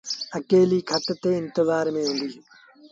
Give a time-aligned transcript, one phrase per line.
[0.37, 2.29] اڪيليٚ کٽ تي انتزآر ميݩ هُݩدي۔